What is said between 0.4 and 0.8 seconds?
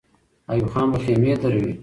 ایوب